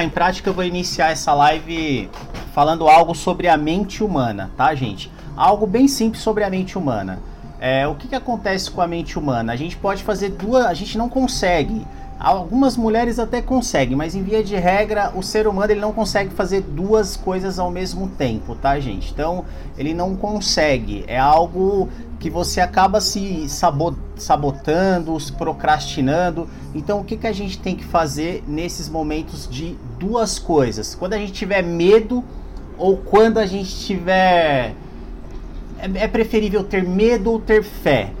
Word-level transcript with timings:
em 0.00 0.08
prática, 0.08 0.48
eu 0.48 0.54
vou 0.54 0.62
iniciar 0.62 1.10
essa 1.10 1.34
live 1.34 2.08
falando 2.54 2.88
algo 2.88 3.14
sobre 3.14 3.48
a 3.48 3.56
mente 3.56 4.04
humana, 4.04 4.48
tá, 4.56 4.72
gente? 4.76 5.10
Algo 5.36 5.66
bem 5.66 5.88
simples 5.88 6.22
sobre 6.22 6.44
a 6.44 6.50
mente 6.50 6.78
humana. 6.78 7.18
É, 7.58 7.86
o 7.86 7.94
que, 7.94 8.08
que 8.08 8.14
acontece 8.14 8.70
com 8.70 8.80
a 8.80 8.86
mente 8.86 9.18
humana? 9.18 9.52
A 9.52 9.56
gente 9.56 9.76
pode 9.76 10.02
fazer 10.02 10.30
duas. 10.30 10.66
A 10.66 10.74
gente 10.74 10.96
não 10.96 11.08
consegue. 11.08 11.86
Algumas 12.22 12.76
mulheres 12.76 13.18
até 13.18 13.42
conseguem, 13.42 13.96
mas 13.96 14.14
em 14.14 14.22
via 14.22 14.44
de 14.44 14.54
regra, 14.54 15.12
o 15.12 15.24
ser 15.24 15.48
humano 15.48 15.72
ele 15.72 15.80
não 15.80 15.92
consegue 15.92 16.32
fazer 16.32 16.60
duas 16.60 17.16
coisas 17.16 17.58
ao 17.58 17.68
mesmo 17.68 18.06
tempo, 18.10 18.54
tá, 18.54 18.78
gente? 18.78 19.10
Então, 19.10 19.44
ele 19.76 19.92
não 19.92 20.14
consegue. 20.14 21.02
É 21.08 21.18
algo 21.18 21.88
que 22.20 22.30
você 22.30 22.60
acaba 22.60 23.00
se 23.00 23.48
sabotando, 24.16 25.18
se 25.18 25.32
procrastinando. 25.32 26.48
Então, 26.72 27.00
o 27.00 27.04
que, 27.04 27.16
que 27.16 27.26
a 27.26 27.32
gente 27.32 27.58
tem 27.58 27.74
que 27.74 27.84
fazer 27.84 28.44
nesses 28.46 28.88
momentos 28.88 29.48
de 29.50 29.76
duas 29.98 30.38
coisas? 30.38 30.94
Quando 30.94 31.14
a 31.14 31.18
gente 31.18 31.32
tiver 31.32 31.60
medo 31.60 32.22
ou 32.78 32.98
quando 32.98 33.38
a 33.38 33.46
gente 33.46 33.76
tiver. 33.80 34.76
É, 35.76 36.04
é 36.04 36.06
preferível 36.06 36.62
ter 36.62 36.84
medo 36.84 37.32
ou 37.32 37.40
ter 37.40 37.64
fé, 37.64 38.12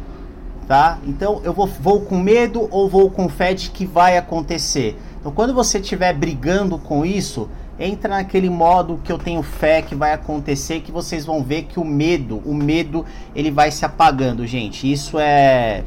tá? 0.72 0.96
Então, 1.06 1.42
eu 1.44 1.52
vou, 1.52 1.66
vou 1.66 2.00
com 2.00 2.18
medo 2.18 2.66
ou 2.70 2.88
vou 2.88 3.10
com 3.10 3.28
fé 3.28 3.52
de 3.52 3.68
que 3.68 3.84
vai 3.84 4.16
acontecer. 4.16 4.98
Então, 5.20 5.30
quando 5.30 5.52
você 5.52 5.78
estiver 5.78 6.14
brigando 6.14 6.78
com 6.78 7.04
isso, 7.04 7.46
entra 7.78 8.14
naquele 8.14 8.48
modo 8.48 8.98
que 9.04 9.12
eu 9.12 9.18
tenho 9.18 9.42
fé 9.42 9.82
que 9.82 9.94
vai 9.94 10.14
acontecer, 10.14 10.80
que 10.80 10.90
vocês 10.90 11.26
vão 11.26 11.42
ver 11.42 11.64
que 11.64 11.78
o 11.78 11.84
medo, 11.84 12.40
o 12.46 12.54
medo, 12.54 13.04
ele 13.36 13.50
vai 13.50 13.70
se 13.70 13.84
apagando, 13.84 14.46
gente. 14.46 14.90
Isso 14.90 15.18
é 15.18 15.84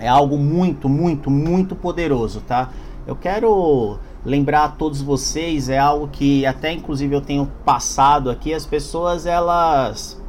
é 0.00 0.08
algo 0.08 0.36
muito, 0.36 0.88
muito, 0.88 1.30
muito 1.30 1.76
poderoso, 1.76 2.40
tá? 2.40 2.70
Eu 3.06 3.14
quero 3.14 4.00
lembrar 4.24 4.64
a 4.64 4.68
todos 4.68 5.00
vocês, 5.00 5.68
é 5.68 5.78
algo 5.78 6.08
que 6.08 6.44
até 6.44 6.72
inclusive 6.72 7.14
eu 7.14 7.20
tenho 7.20 7.46
passado 7.64 8.30
aqui, 8.30 8.52
as 8.52 8.66
pessoas 8.66 9.26
elas 9.26 10.20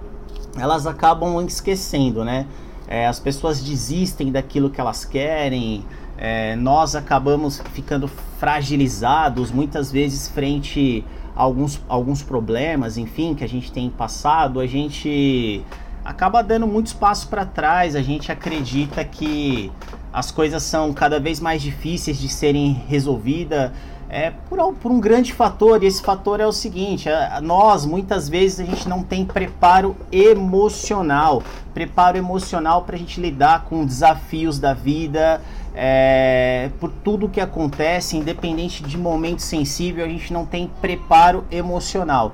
elas 0.59 0.85
acabam 0.85 1.44
esquecendo, 1.44 2.23
né? 2.23 2.45
É, 2.91 3.05
as 3.05 3.19
pessoas 3.19 3.61
desistem 3.61 4.31
daquilo 4.31 4.67
que 4.67 4.81
elas 4.81 5.05
querem, 5.05 5.85
é, 6.17 6.55
nós 6.55 6.95
acabamos 6.95 7.61
ficando 7.71 8.07
fragilizados 8.39 9.51
muitas 9.51 9.91
vezes 9.91 10.27
frente 10.27 11.05
a 11.35 11.43
alguns, 11.43 11.79
alguns 11.87 12.23
problemas, 12.23 12.97
enfim, 12.97 13.35
que 13.35 13.43
a 13.43 13.47
gente 13.47 13.71
tem 13.71 13.91
passado, 13.91 14.59
a 14.59 14.65
gente 14.65 15.63
acaba 16.03 16.41
dando 16.41 16.65
muito 16.65 16.87
espaço 16.87 17.27
para 17.27 17.45
trás, 17.45 17.95
a 17.95 18.01
gente 18.01 18.31
acredita 18.31 19.05
que 19.05 19.71
as 20.11 20.31
coisas 20.31 20.63
são 20.63 20.91
cada 20.91 21.19
vez 21.19 21.39
mais 21.39 21.61
difíceis 21.61 22.17
de 22.17 22.27
serem 22.27 22.73
resolvidas 22.87 23.71
é, 24.09 24.31
por, 24.49 24.73
por 24.73 24.91
um 24.91 24.99
grande 24.99 25.31
fator, 25.31 25.83
e 25.83 25.85
esse 25.85 26.02
fator 26.02 26.39
é 26.39 26.47
o 26.47 26.52
seguinte: 26.52 27.07
a, 27.09 27.39
nós 27.41 27.85
muitas 27.85 28.27
vezes 28.27 28.59
a 28.59 28.63
gente 28.66 28.89
não 28.89 29.03
tem 29.03 29.23
preparo 29.25 29.95
emocional 30.11 31.43
preparo 31.79 32.17
emocional 32.17 32.83
para 32.83 32.95
a 32.97 32.99
gente 32.99 33.21
lidar 33.21 33.63
com 33.66 33.85
desafios 33.85 34.59
da 34.59 34.73
vida, 34.73 35.41
é, 35.73 36.69
por 36.77 36.91
tudo 36.91 37.29
que 37.29 37.39
acontece, 37.39 38.17
independente 38.17 38.83
de 38.83 38.97
momento 38.97 39.41
sensível, 39.41 40.03
a 40.03 40.07
gente 40.09 40.33
não 40.33 40.45
tem 40.45 40.69
preparo 40.81 41.45
emocional. 41.49 42.33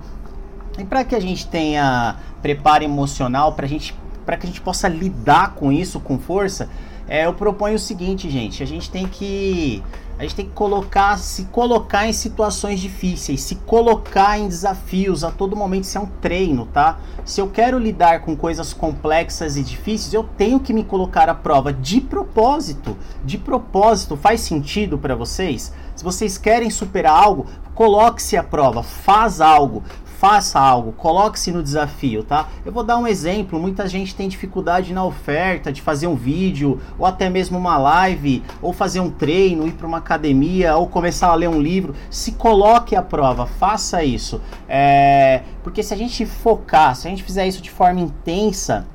E 0.80 0.84
para 0.84 1.04
que 1.04 1.16
a 1.16 1.20
gente 1.20 1.48
tenha 1.48 2.16
preparo 2.42 2.84
emocional, 2.84 3.54
para 3.54 3.68
gente, 3.68 3.94
que 4.38 4.46
a 4.46 4.50
gente 4.50 4.62
possa 4.62 4.88
lidar 4.88 5.54
com 5.56 5.72
isso 5.72 6.00
com 6.00 6.18
força, 6.18 6.70
é, 7.08 7.26
eu 7.26 7.34
proponho 7.34 7.76
o 7.76 7.80
seguinte, 7.80 8.30
gente: 8.30 8.64
a 8.64 8.66
gente 8.66 8.90
tem 8.90 9.08
que 9.08 9.84
a 10.18 10.24
gente 10.24 10.36
tem 10.36 10.46
que 10.46 10.54
colocar, 10.54 11.18
se 11.20 11.44
colocar 11.46 12.08
em 12.08 12.14
situações 12.14 12.80
difíceis, 12.80 13.42
se 13.42 13.56
colocar 13.56 14.40
em 14.40 14.48
desafios 14.48 15.26
a 15.26 15.32
todo 15.32 15.58
momento. 15.58 15.84
Isso 15.84 15.98
é 15.98 16.02
um 16.02 16.06
treino, 16.06 16.66
tá? 16.68 17.00
Se 17.26 17.42
eu 17.42 17.50
quero 17.50 17.78
lidar 17.78 18.22
com 18.22 18.34
coisas 18.34 18.72
complexas 18.72 19.58
e 19.58 19.64
difíceis, 19.64 20.14
eu 20.14 20.24
tenho 20.24 20.62
que 20.62 20.72
me 20.72 20.86
colocar 20.86 21.28
à 21.28 21.36
prova 21.36 21.74
de 21.74 22.00
propósito. 22.00 22.98
De 23.26 23.38
propósito, 23.38 24.16
faz 24.16 24.40
sentido 24.40 24.98
para 24.98 25.16
vocês? 25.16 25.74
Se 25.94 26.04
vocês 26.04 26.38
querem 26.38 26.70
superar 26.70 27.22
algo, 27.22 27.46
coloque-se 27.74 28.38
à 28.38 28.44
prova, 28.44 28.84
faz 28.84 29.42
algo, 29.42 29.84
faça 30.20 30.60
algo, 30.60 30.92
coloque-se 30.94 31.52
no 31.52 31.62
desafio, 31.62 32.24
tá? 32.24 32.48
Eu 32.66 32.72
vou 32.72 32.84
dar 32.84 32.98
um 32.98 33.06
exemplo, 33.06 33.60
muita 33.60 33.88
gente 33.88 34.16
tem 34.16 34.28
dificuldade 34.28 34.94
na 34.94 35.04
oferta 35.04 35.72
de 35.72 35.82
fazer 35.82 36.08
um 36.08 36.16
vídeo, 36.16 36.80
ou 36.98 37.06
até 37.06 37.30
mesmo 37.30 37.58
uma 37.58 37.78
live, 37.78 38.44
ou 38.62 38.72
fazer 38.72 39.00
um 39.00 39.10
treino, 39.10 39.68
ir 39.68 39.74
para 39.74 39.86
uma 39.86 39.98
academia, 39.98 40.78
ou 40.78 40.88
começar 40.88 41.28
a 41.28 41.36
ler 41.36 41.50
um 41.50 41.62
livro. 41.62 41.94
Se 42.10 42.34
coloque 42.34 42.96
à 42.96 43.02
prova, 43.02 43.46
faça 43.46 44.04
isso. 44.04 44.42
É... 44.68 45.42
Porque 45.64 45.84
se 45.84 45.94
a 45.94 45.98
gente 45.98 46.26
focar, 46.26 46.96
se 46.96 47.08
a 47.08 47.10
gente 47.10 47.24
fizer 47.24 47.46
isso 47.48 47.62
de 47.62 47.70
forma 47.70 48.00
intensa, 48.00 48.88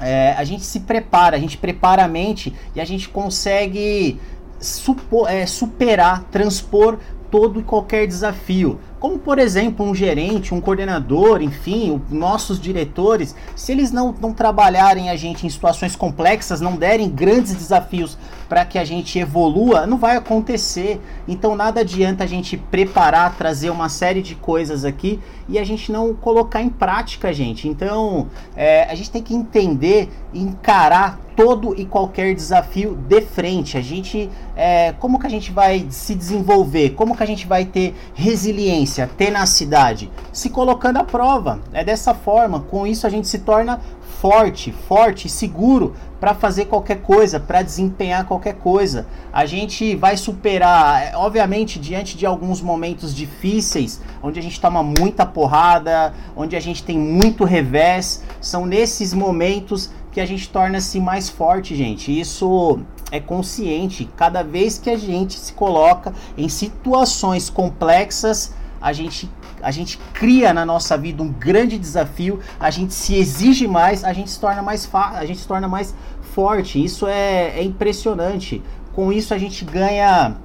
é... 0.00 0.34
a 0.36 0.44
gente 0.44 0.64
se 0.64 0.80
prepara, 0.80 1.36
a 1.36 1.40
gente 1.40 1.58
prepara 1.58 2.04
a 2.04 2.08
mente 2.08 2.54
e 2.74 2.80
a 2.80 2.84
gente 2.84 3.08
consegue 3.08 4.18
supor, 4.58 5.30
é, 5.30 5.44
superar, 5.46 6.24
transpor 6.24 6.98
todo 7.30 7.60
e 7.60 7.62
qualquer 7.62 8.06
desafio. 8.06 8.80
Como, 8.98 9.18
por 9.18 9.38
exemplo, 9.38 9.84
um 9.84 9.94
gerente, 9.94 10.54
um 10.54 10.60
coordenador, 10.60 11.42
enfim, 11.42 12.00
nossos 12.10 12.58
diretores, 12.58 13.36
se 13.54 13.72
eles 13.72 13.92
não, 13.92 14.14
não 14.20 14.32
trabalharem 14.32 15.10
a 15.10 15.16
gente 15.16 15.46
em 15.46 15.50
situações 15.50 15.94
complexas, 15.94 16.60
não 16.60 16.76
derem 16.76 17.08
grandes 17.08 17.54
desafios 17.54 18.16
para 18.48 18.64
que 18.64 18.78
a 18.78 18.84
gente 18.84 19.18
evolua, 19.18 19.86
não 19.86 19.98
vai 19.98 20.16
acontecer. 20.16 21.00
Então, 21.28 21.54
nada 21.54 21.80
adianta 21.80 22.24
a 22.24 22.26
gente 22.26 22.56
preparar, 22.56 23.36
trazer 23.36 23.70
uma 23.70 23.88
série 23.88 24.22
de 24.22 24.34
coisas 24.34 24.84
aqui 24.84 25.20
e 25.48 25.58
a 25.58 25.64
gente 25.64 25.92
não 25.92 26.14
colocar 26.14 26.62
em 26.62 26.70
prática, 26.70 27.32
gente. 27.32 27.68
Então, 27.68 28.28
é, 28.56 28.84
a 28.84 28.94
gente 28.94 29.10
tem 29.10 29.22
que 29.22 29.34
entender, 29.34 30.08
encarar 30.32 31.20
todo 31.36 31.78
e 31.78 31.84
qualquer 31.84 32.34
desafio 32.34 32.94
de 32.94 33.20
frente. 33.20 33.76
A 33.76 33.80
gente, 33.82 34.30
é, 34.56 34.92
como 34.92 35.18
que 35.20 35.26
a 35.26 35.30
gente 35.30 35.52
vai 35.52 35.86
se 35.90 36.14
desenvolver? 36.14 36.90
Como 36.90 37.14
que 37.14 37.22
a 37.22 37.26
gente 37.26 37.46
vai 37.46 37.66
ter 37.66 37.94
resiliência, 38.14 38.85
tenacidade? 39.16 40.10
Se 40.32 40.50
colocando 40.50 40.98
à 40.98 41.04
prova. 41.04 41.60
É 41.72 41.82
dessa 41.84 42.14
forma. 42.14 42.60
Com 42.60 42.86
isso 42.86 43.06
a 43.06 43.10
gente 43.10 43.26
se 43.26 43.40
torna 43.40 43.80
forte, 44.20 44.72
forte, 44.72 45.28
seguro 45.28 45.94
para 46.18 46.34
fazer 46.34 46.64
qualquer 46.66 47.02
coisa, 47.02 47.38
para 47.38 47.62
desempenhar 47.62 48.24
qualquer 48.24 48.54
coisa. 48.54 49.06
A 49.32 49.44
gente 49.44 49.94
vai 49.94 50.16
superar, 50.16 51.02
é, 51.02 51.16
obviamente, 51.16 51.78
diante 51.78 52.16
de 52.16 52.24
alguns 52.24 52.60
momentos 52.60 53.14
difíceis, 53.14 54.00
onde 54.22 54.38
a 54.38 54.42
gente 54.42 54.60
toma 54.60 54.82
muita 54.82 55.26
porrada, 55.26 56.14
onde 56.34 56.56
a 56.56 56.60
gente 56.60 56.82
tem 56.82 56.98
muito 56.98 57.44
revés, 57.44 58.22
são 58.40 58.64
nesses 58.64 59.12
momentos 59.12 59.90
que 60.10 60.20
a 60.20 60.26
gente 60.26 60.48
torna-se 60.48 60.98
mais 60.98 61.28
forte, 61.28 61.76
gente. 61.76 62.18
Isso 62.18 62.80
é 63.10 63.20
consciente. 63.20 64.08
Cada 64.16 64.42
vez 64.42 64.78
que 64.78 64.88
a 64.88 64.96
gente 64.96 65.38
se 65.38 65.52
coloca 65.52 66.14
em 66.38 66.48
situações 66.48 67.50
complexas, 67.50 68.54
a 68.80 68.92
gente 68.92 69.30
a 69.62 69.70
gente 69.70 69.98
cria 70.12 70.52
na 70.52 70.64
nossa 70.64 70.96
vida 70.96 71.22
um 71.22 71.32
grande 71.32 71.78
desafio, 71.78 72.40
a 72.60 72.70
gente 72.70 72.94
se 72.94 73.14
exige 73.14 73.66
mais, 73.66 74.04
a 74.04 74.12
gente 74.12 74.30
se 74.30 74.38
torna 74.38 74.62
mais 74.62 74.88
a 74.92 75.24
gente 75.24 75.40
se 75.40 75.48
torna 75.48 75.66
mais 75.66 75.94
forte. 76.34 76.82
Isso 76.82 77.06
é, 77.06 77.58
é 77.58 77.62
impressionante. 77.62 78.62
Com 78.92 79.12
isso 79.12 79.32
a 79.32 79.38
gente 79.38 79.64
ganha 79.64 80.36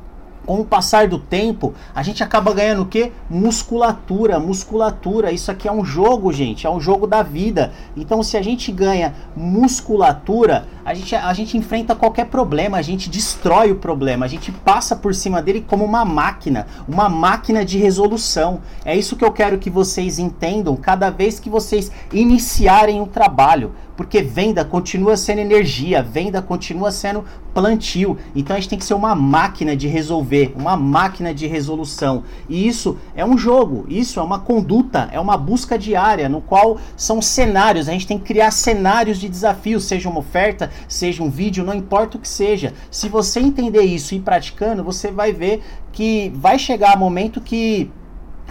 com 0.46 0.60
o 0.60 0.66
passar 0.66 1.08
do 1.08 1.20
tempo, 1.20 1.74
a 1.94 2.04
gente 2.04 2.24
acaba 2.24 2.54
ganhando 2.54 2.82
o 2.82 2.86
que? 2.86 3.12
Musculatura, 3.30 4.40
musculatura. 4.40 5.32
Isso 5.32 5.52
aqui 5.52 5.68
é 5.68 5.72
um 5.72 5.86
jogo, 5.86 6.32
gente, 6.32 6.66
é 6.66 6.70
um 6.70 6.80
jogo 6.80 7.06
da 7.06 7.22
vida. 7.24 7.72
Então, 7.96 8.24
se 8.24 8.38
a 8.38 8.42
gente 8.42 8.72
ganha 8.72 9.14
musculatura, 9.36 10.68
a 10.84 10.94
gente, 10.94 11.16
a 11.16 11.34
gente 11.34 11.58
enfrenta 11.58 11.96
qualquer 11.96 12.26
problema, 12.26 12.78
a 12.78 12.82
gente 12.82 13.10
destrói 13.10 13.72
o 13.72 13.76
problema, 13.76 14.26
a 14.26 14.30
gente 14.30 14.52
passa 14.52 14.96
por 14.96 15.14
cima 15.14 15.42
dele 15.42 15.66
como 15.68 15.86
uma 15.86 16.04
máquina, 16.04 16.66
uma 16.88 17.08
máquina 17.08 17.64
de 17.64 17.78
resolução. 17.78 18.62
É 18.84 18.96
isso 18.96 19.16
que 19.16 19.24
eu 19.24 19.32
quero 19.32 19.58
que 19.58 19.70
vocês 19.70 20.18
entendam 20.20 20.76
cada 20.76 21.10
vez 21.10 21.40
que 21.40 21.50
vocês 21.50 21.92
iniciarem 22.12 23.00
o 23.00 23.06
trabalho 23.06 23.72
porque 24.02 24.24
venda 24.24 24.66
continua 24.66 25.16
sendo 25.16 25.42
energia, 25.42 26.02
venda 26.02 26.42
continua 26.42 26.90
sendo 26.90 27.24
plantio. 27.54 28.18
Então 28.36 28.56
a 28.56 28.60
gente 28.60 28.70
tem 28.70 28.80
que 28.80 28.86
ser 28.86 28.96
uma 28.96 29.14
máquina 29.14 29.76
de 29.76 29.88
resolver, 29.88 30.56
uma 30.58 30.76
máquina 30.76 31.32
de 31.32 31.46
resolução. 31.46 32.24
E 32.50 32.68
isso 32.68 32.98
é 33.16 33.24
um 33.24 33.38
jogo, 33.38 33.86
isso 33.88 34.20
é 34.20 34.24
uma 34.24 34.40
conduta, 34.40 35.08
é 35.12 35.20
uma 35.20 35.38
busca 35.38 35.78
diária, 35.78 36.28
no 36.28 36.42
qual 36.42 36.80
são 36.98 37.22
cenários. 37.22 37.88
A 37.88 37.92
gente 37.92 38.08
tem 38.08 38.18
que 38.18 38.26
criar 38.26 38.50
cenários 38.50 39.20
de 39.20 39.30
desafios, 39.30 39.84
seja 39.84 40.10
uma 40.10 40.22
oferta, 40.22 40.72
seja 40.88 41.22
um 41.22 41.30
vídeo, 41.30 41.64
não 41.64 41.76
importa 41.76 42.18
o 42.18 42.20
que 42.20 42.28
seja. 42.28 42.74
Se 42.90 43.08
você 43.08 43.40
entender 43.40 43.84
isso 43.84 44.16
e 44.16 44.18
ir 44.18 44.22
praticando, 44.22 44.84
você 44.84 45.12
vai 45.12 45.32
ver 45.32 45.62
que 45.92 46.32
vai 46.34 46.58
chegar 46.58 46.98
um 46.98 47.00
momento 47.00 47.40
que 47.40 47.92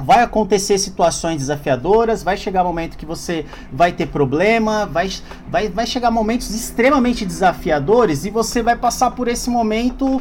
vai 0.02 0.22
acontecer 0.22 0.78
situações 0.78 1.38
desafiadoras, 1.38 2.22
vai 2.22 2.36
chegar 2.36 2.64
momento 2.64 2.96
que 2.96 3.06
você 3.06 3.44
vai 3.72 3.92
ter 3.92 4.06
problema, 4.06 4.86
vai, 4.86 5.10
vai, 5.48 5.68
vai 5.68 5.86
chegar 5.86 6.10
momentos 6.10 6.54
extremamente 6.54 7.24
desafiadores 7.24 8.24
e 8.24 8.30
você 8.30 8.62
vai 8.62 8.76
passar 8.76 9.10
por 9.12 9.28
esse 9.28 9.50
momento 9.50 10.20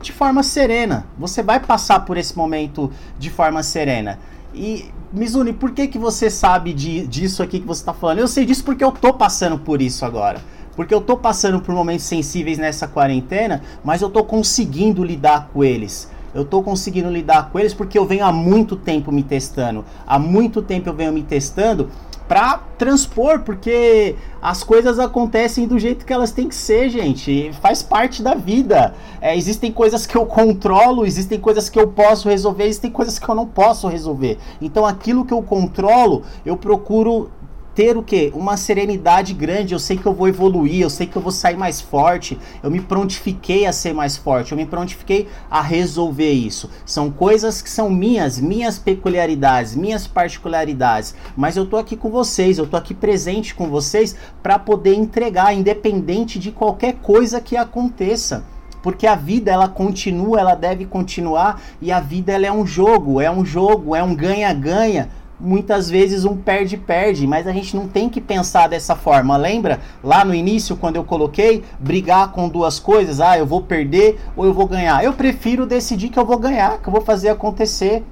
de 0.00 0.12
forma 0.12 0.42
serena. 0.42 1.06
Você 1.18 1.42
vai 1.42 1.60
passar 1.60 2.00
por 2.00 2.16
esse 2.16 2.36
momento 2.36 2.90
de 3.18 3.30
forma 3.30 3.62
serena. 3.62 4.18
E, 4.54 4.86
Mizuni, 5.12 5.52
por 5.52 5.72
que, 5.72 5.88
que 5.88 5.98
você 5.98 6.30
sabe 6.30 6.72
de, 6.72 7.06
disso 7.06 7.42
aqui 7.42 7.60
que 7.60 7.66
você 7.66 7.82
está 7.82 7.92
falando? 7.92 8.18
Eu 8.18 8.28
sei 8.28 8.44
disso 8.44 8.64
porque 8.64 8.84
eu 8.84 8.92
tô 8.92 9.12
passando 9.12 9.58
por 9.58 9.82
isso 9.82 10.04
agora. 10.04 10.40
Porque 10.76 10.94
eu 10.94 11.00
tô 11.00 11.16
passando 11.16 11.60
por 11.60 11.74
momentos 11.74 12.06
sensíveis 12.06 12.56
nessa 12.56 12.86
quarentena, 12.86 13.62
mas 13.84 14.00
eu 14.00 14.08
tô 14.08 14.22
conseguindo 14.22 15.02
lidar 15.02 15.50
com 15.52 15.64
eles. 15.64 16.08
Eu 16.34 16.44
tô 16.44 16.62
conseguindo 16.62 17.10
lidar 17.10 17.50
com 17.50 17.58
eles 17.58 17.74
porque 17.74 17.98
eu 17.98 18.04
venho 18.04 18.24
há 18.24 18.32
muito 18.32 18.76
tempo 18.76 19.10
me 19.10 19.22
testando. 19.22 19.84
Há 20.06 20.18
muito 20.18 20.62
tempo 20.62 20.88
eu 20.88 20.94
venho 20.94 21.12
me 21.12 21.22
testando 21.22 21.88
para 22.28 22.58
transpor, 22.76 23.40
porque 23.40 24.14
as 24.40 24.62
coisas 24.62 24.98
acontecem 24.98 25.66
do 25.66 25.78
jeito 25.78 26.04
que 26.04 26.12
elas 26.12 26.30
têm 26.30 26.46
que 26.46 26.54
ser, 26.54 26.90
gente. 26.90 27.50
Faz 27.62 27.82
parte 27.82 28.22
da 28.22 28.34
vida. 28.34 28.94
É, 29.20 29.34
existem 29.34 29.72
coisas 29.72 30.06
que 30.06 30.14
eu 30.14 30.26
controlo, 30.26 31.06
existem 31.06 31.40
coisas 31.40 31.70
que 31.70 31.80
eu 31.80 31.88
posso 31.88 32.28
resolver, 32.28 32.64
existem 32.64 32.90
coisas 32.90 33.18
que 33.18 33.26
eu 33.26 33.34
não 33.34 33.46
posso 33.46 33.88
resolver. 33.88 34.38
Então, 34.60 34.84
aquilo 34.84 35.24
que 35.24 35.32
eu 35.32 35.42
controlo, 35.42 36.22
eu 36.44 36.56
procuro 36.56 37.30
ter 37.78 37.96
o 37.96 38.02
que? 38.02 38.32
Uma 38.34 38.56
serenidade 38.56 39.32
grande. 39.32 39.72
Eu 39.72 39.78
sei 39.78 39.96
que 39.96 40.04
eu 40.04 40.12
vou 40.12 40.26
evoluir, 40.26 40.82
eu 40.82 40.90
sei 40.90 41.06
que 41.06 41.14
eu 41.14 41.22
vou 41.22 41.30
sair 41.30 41.56
mais 41.56 41.80
forte. 41.80 42.36
Eu 42.60 42.72
me 42.72 42.80
prontifiquei 42.80 43.66
a 43.66 43.72
ser 43.72 43.94
mais 43.94 44.16
forte, 44.16 44.50
eu 44.50 44.58
me 44.58 44.66
prontifiquei 44.66 45.28
a 45.48 45.62
resolver 45.62 46.32
isso. 46.32 46.68
São 46.84 47.08
coisas 47.08 47.62
que 47.62 47.70
são 47.70 47.88
minhas, 47.88 48.40
minhas 48.40 48.80
peculiaridades, 48.80 49.76
minhas 49.76 50.08
particularidades. 50.08 51.14
Mas 51.36 51.56
eu 51.56 51.66
tô 51.66 51.76
aqui 51.76 51.96
com 51.96 52.10
vocês, 52.10 52.58
eu 52.58 52.66
tô 52.66 52.76
aqui 52.76 52.94
presente 52.94 53.54
com 53.54 53.68
vocês 53.68 54.16
para 54.42 54.58
poder 54.58 54.96
entregar, 54.96 55.54
independente 55.54 56.40
de 56.40 56.50
qualquer 56.50 56.94
coisa 56.94 57.40
que 57.40 57.56
aconteça 57.56 58.44
porque 58.80 59.08
a 59.08 59.16
vida 59.16 59.50
ela 59.50 59.68
continua, 59.68 60.38
ela 60.38 60.54
deve 60.54 60.86
continuar 60.86 61.60
e 61.82 61.90
a 61.90 62.00
vida 62.00 62.32
ela 62.32 62.46
é 62.46 62.52
um 62.52 62.64
jogo, 62.64 63.20
é 63.20 63.30
um 63.30 63.44
jogo, 63.44 63.94
é 63.94 64.02
um 64.02 64.14
ganha-ganha 64.14 65.10
muitas 65.40 65.88
vezes 65.88 66.24
um 66.24 66.36
perde-perde, 66.36 67.26
mas 67.26 67.46
a 67.46 67.52
gente 67.52 67.76
não 67.76 67.86
tem 67.88 68.08
que 68.08 68.20
pensar 68.20 68.68
dessa 68.68 68.96
forma. 68.96 69.36
Lembra 69.36 69.80
lá 70.02 70.24
no 70.24 70.34
início, 70.34 70.76
quando 70.76 70.96
eu 70.96 71.04
coloquei 71.04 71.62
brigar 71.78 72.32
com 72.32 72.48
duas 72.48 72.78
coisas? 72.78 73.20
Ah, 73.20 73.38
eu 73.38 73.46
vou 73.46 73.62
perder 73.62 74.18
ou 74.36 74.44
eu 74.44 74.52
vou 74.52 74.66
ganhar. 74.66 75.04
Eu 75.04 75.12
prefiro 75.12 75.66
decidir 75.66 76.08
que 76.08 76.18
eu 76.18 76.26
vou 76.26 76.38
ganhar, 76.38 76.78
que 76.78 76.88
eu 76.88 76.92
vou 76.92 77.02
fazer 77.02 77.28
acontecer. 77.28 78.04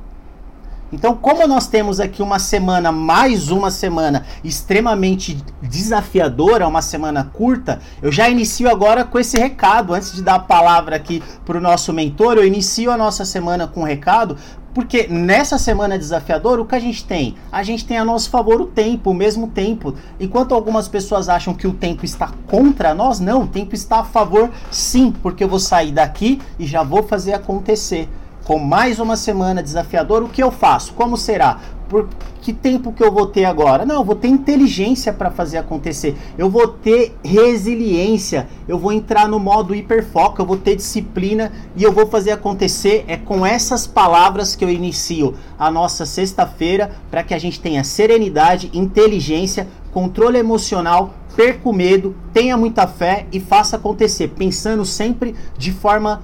Então, 0.93 1.17
como 1.17 1.47
nós 1.49 1.67
temos 1.67 1.99
aqui 1.99 2.23
uma 2.23 2.39
semana, 2.39 2.93
mais 2.93 3.51
uma 3.51 3.71
semana 3.71 4.25
extremamente 4.45 5.37
desafiadora, 5.61 6.69
uma 6.69 6.81
semana 6.81 7.29
curta, 7.33 7.81
eu 8.01 8.13
já 8.13 8.29
inicio 8.29 8.71
agora 8.71 9.05
com 9.05 9.19
esse 9.19 9.37
recado. 9.37 9.95
Antes 9.95 10.13
de 10.13 10.23
dar 10.23 10.37
a 10.37 10.41
palavra 10.41 10.95
aqui 10.95 11.23
para 11.45 11.59
o 11.59 11.61
nosso 11.61 11.93
mentor, 11.93 12.37
eu 12.37 12.47
inicio 12.47 12.91
a 12.91 12.97
nossa 12.97 13.25
semana 13.25 13.67
com 13.67 13.81
um 13.81 13.85
recado 13.85 14.37
porque 14.77 15.07
nessa 15.09 15.57
semana 15.57 15.99
desafiadora, 15.99 16.61
o 16.61 16.67
que 16.67 16.75
a 16.75 16.79
gente 16.79 17.03
tem? 17.03 17.35
A 17.51 17.63
gente 17.63 17.87
tem 17.87 17.97
a 17.97 18.05
nosso 18.05 18.29
favor 18.29 18.61
o 18.61 18.67
tempo, 18.67 19.11
o 19.11 19.15
mesmo 19.15 19.49
tempo. 19.49 19.95
Enquanto 20.21 20.55
algumas 20.55 20.87
pessoas 20.87 21.31
acham 21.31 21.55
que 21.55 21.67
o 21.67 21.73
tempo 21.73 22.05
está 22.05 22.31
contra 22.47 22.93
nós, 22.93 23.19
não, 23.19 23.45
o 23.45 23.47
tempo 23.47 23.75
está 23.75 24.01
a 24.01 24.05
favor 24.05 24.51
sim, 24.71 25.15
porque 25.23 25.43
eu 25.43 25.49
vou 25.49 25.59
sair 25.59 25.93
daqui 25.93 26.43
e 26.59 26.67
já 26.67 26.83
vou 26.83 27.03
fazer 27.03 27.33
acontecer. 27.33 28.07
Com 28.47 28.61
mais 28.61 29.01
uma 29.01 29.17
semana 29.17 29.61
desafiadora, 29.61 30.25
o 30.25 30.29
que 30.29 30.41
eu 30.41 30.53
faço? 30.53 30.95
Como 30.95 31.17
será? 31.17 31.59
por 31.89 32.09
que 32.41 32.53
tempo 32.53 32.93
que 32.93 33.03
eu 33.03 33.11
vou 33.11 33.27
ter 33.27 33.45
agora? 33.45 33.85
Não, 33.85 33.97
eu 33.97 34.05
vou 34.05 34.15
ter 34.15 34.29
inteligência 34.29 35.13
para 35.13 35.31
fazer 35.31 35.59
acontecer. 35.59 36.17
Eu 36.39 36.49
vou 36.49 36.69
ter 36.69 37.17
resiliência. 37.25 38.47
Eu 38.69 38.79
vou 38.79 38.93
entrar 38.93 39.29
no 39.29 39.39
modo 39.39 39.75
hiperfoco. 39.75 40.41
Eu 40.41 40.47
vou 40.47 40.57
ter 40.57 40.77
disciplina 40.77 41.53
e 41.75 41.83
eu 41.83 41.93
vou 41.93 42.07
fazer 42.07 42.33
acontecer. 42.33 43.05
É 43.09 43.17
com 43.17 43.45
essas 43.45 43.87
palavras 43.87 44.55
que 44.55 44.65
eu 44.65 44.71
inicio 44.71 45.35
a 45.59 45.71
nossa 45.71 46.07
sexta-feira 46.07 46.93
para 47.11 47.23
que 47.25 47.35
a 47.35 47.39
gente 47.39 47.61
tenha 47.61 47.83
serenidade, 47.83 48.71
inteligência, 48.73 49.67
controle 49.93 50.39
emocional, 50.39 51.15
perca 51.35 51.69
o 51.69 51.73
medo, 51.73 52.15
tenha 52.33 52.57
muita 52.57 52.87
fé 52.87 53.27
e 53.33 53.41
faça 53.41 53.77
acontecer, 53.77 54.29
pensando 54.29 54.85
sempre 54.85 55.35
de 55.59 55.73
forma 55.73 56.23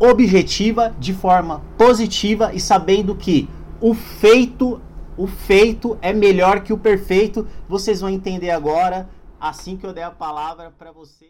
objetiva, 0.00 0.94
de 0.98 1.12
forma 1.12 1.60
positiva 1.76 2.52
e 2.54 2.58
sabendo 2.58 3.14
que 3.14 3.48
o 3.80 3.94
feito 3.94 4.80
o 5.20 5.26
feito 5.26 5.98
é 6.00 6.14
melhor 6.14 6.60
que 6.60 6.72
o 6.72 6.78
perfeito. 6.78 7.46
Vocês 7.68 8.00
vão 8.00 8.08
entender 8.08 8.50
agora 8.50 9.06
assim 9.38 9.76
que 9.76 9.84
eu 9.84 9.92
der 9.92 10.04
a 10.04 10.10
palavra 10.10 10.72
para 10.78 10.90
você. 10.92 11.26